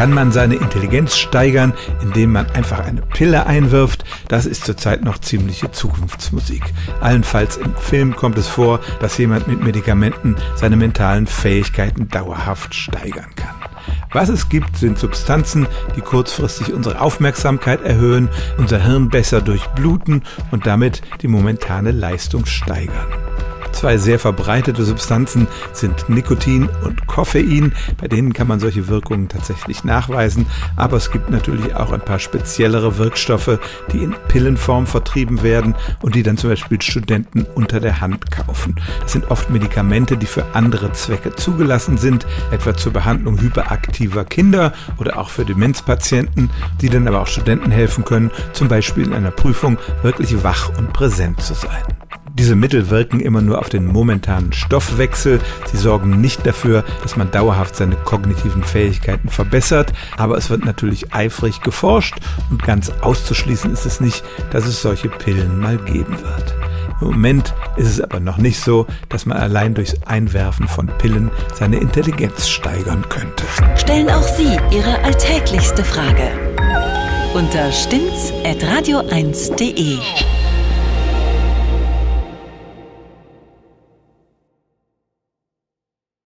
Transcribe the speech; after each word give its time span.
Kann 0.00 0.14
man 0.14 0.32
seine 0.32 0.54
Intelligenz 0.54 1.18
steigern, 1.18 1.74
indem 2.00 2.32
man 2.32 2.46
einfach 2.52 2.78
eine 2.78 3.02
Pille 3.02 3.44
einwirft? 3.44 4.02
Das 4.28 4.46
ist 4.46 4.64
zurzeit 4.64 5.04
noch 5.04 5.18
ziemliche 5.18 5.72
Zukunftsmusik. 5.72 6.62
Allenfalls 7.02 7.58
im 7.58 7.76
Film 7.76 8.16
kommt 8.16 8.38
es 8.38 8.48
vor, 8.48 8.80
dass 9.00 9.18
jemand 9.18 9.46
mit 9.46 9.62
Medikamenten 9.62 10.36
seine 10.54 10.76
mentalen 10.76 11.26
Fähigkeiten 11.26 12.08
dauerhaft 12.08 12.74
steigern 12.74 13.28
kann. 13.36 13.54
Was 14.10 14.30
es 14.30 14.48
gibt, 14.48 14.78
sind 14.78 14.98
Substanzen, 14.98 15.66
die 15.96 16.00
kurzfristig 16.00 16.72
unsere 16.72 17.02
Aufmerksamkeit 17.02 17.82
erhöhen, 17.82 18.30
unser 18.56 18.82
Hirn 18.82 19.10
besser 19.10 19.42
durchbluten 19.42 20.22
und 20.50 20.64
damit 20.64 21.02
die 21.20 21.28
momentane 21.28 21.90
Leistung 21.90 22.46
steigern. 22.46 23.06
Zwei 23.80 23.96
sehr 23.96 24.18
verbreitete 24.18 24.84
Substanzen 24.84 25.48
sind 25.72 26.10
Nikotin 26.10 26.68
und 26.84 27.06
Koffein. 27.06 27.72
Bei 27.96 28.08
denen 28.08 28.34
kann 28.34 28.46
man 28.46 28.60
solche 28.60 28.88
Wirkungen 28.88 29.28
tatsächlich 29.30 29.84
nachweisen. 29.84 30.44
Aber 30.76 30.98
es 30.98 31.10
gibt 31.10 31.30
natürlich 31.30 31.74
auch 31.74 31.90
ein 31.90 32.02
paar 32.02 32.18
speziellere 32.18 32.98
Wirkstoffe, 32.98 33.58
die 33.90 34.02
in 34.02 34.14
Pillenform 34.28 34.86
vertrieben 34.86 35.42
werden 35.42 35.74
und 36.02 36.14
die 36.14 36.22
dann 36.22 36.36
zum 36.36 36.50
Beispiel 36.50 36.82
Studenten 36.82 37.46
unter 37.54 37.80
der 37.80 38.02
Hand 38.02 38.30
kaufen. 38.30 38.74
Das 39.00 39.12
sind 39.12 39.30
oft 39.30 39.48
Medikamente, 39.48 40.18
die 40.18 40.26
für 40.26 40.44
andere 40.52 40.92
Zwecke 40.92 41.34
zugelassen 41.34 41.96
sind, 41.96 42.26
etwa 42.50 42.76
zur 42.76 42.92
Behandlung 42.92 43.40
hyperaktiver 43.40 44.26
Kinder 44.26 44.74
oder 44.98 45.18
auch 45.18 45.30
für 45.30 45.46
Demenzpatienten, 45.46 46.50
die 46.82 46.90
dann 46.90 47.08
aber 47.08 47.22
auch 47.22 47.28
Studenten 47.28 47.70
helfen 47.70 48.04
können, 48.04 48.30
zum 48.52 48.68
Beispiel 48.68 49.06
in 49.06 49.14
einer 49.14 49.30
Prüfung 49.30 49.78
wirklich 50.02 50.44
wach 50.44 50.68
und 50.76 50.92
präsent 50.92 51.40
zu 51.40 51.54
sein. 51.54 51.82
Diese 52.40 52.56
Mittel 52.56 52.88
wirken 52.88 53.20
immer 53.20 53.42
nur 53.42 53.58
auf 53.58 53.68
den 53.68 53.84
momentanen 53.84 54.54
Stoffwechsel. 54.54 55.40
Sie 55.70 55.76
sorgen 55.76 56.22
nicht 56.22 56.46
dafür, 56.46 56.84
dass 57.02 57.14
man 57.14 57.30
dauerhaft 57.30 57.76
seine 57.76 57.96
kognitiven 57.96 58.64
Fähigkeiten 58.64 59.28
verbessert. 59.28 59.92
Aber 60.16 60.38
es 60.38 60.48
wird 60.48 60.64
natürlich 60.64 61.12
eifrig 61.12 61.60
geforscht 61.60 62.14
und 62.48 62.62
ganz 62.62 62.88
auszuschließen 63.02 63.70
ist 63.70 63.84
es 63.84 64.00
nicht, 64.00 64.24
dass 64.52 64.64
es 64.64 64.80
solche 64.80 65.10
Pillen 65.10 65.60
mal 65.60 65.76
geben 65.76 66.16
wird. 66.22 66.54
Im 67.02 67.08
Moment 67.08 67.52
ist 67.76 67.88
es 67.88 68.00
aber 68.00 68.20
noch 68.20 68.38
nicht 68.38 68.60
so, 68.60 68.86
dass 69.10 69.26
man 69.26 69.36
allein 69.36 69.74
durchs 69.74 70.02
Einwerfen 70.06 70.66
von 70.66 70.86
Pillen 70.86 71.30
seine 71.52 71.76
Intelligenz 71.76 72.48
steigern 72.48 73.06
könnte. 73.10 73.44
Stellen 73.76 74.08
auch 74.08 74.26
Sie 74.26 74.56
Ihre 74.74 74.98
alltäglichste 75.04 75.84
Frage 75.84 76.30
unter 77.34 77.70
stimmt's 77.70 78.32
at 78.44 78.58
radio1.de. 78.62 79.98